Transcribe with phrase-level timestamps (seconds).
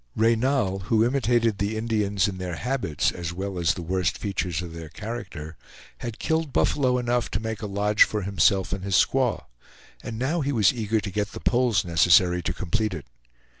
[0.15, 4.73] Reynal, who imitated the Indians in their habits as well as the worst features of
[4.73, 5.57] their character,
[5.99, 9.43] had killed buffalo enough to make a lodge for himself and his squaw,
[10.01, 13.05] and now he was eager to get the poles necessary to complete it.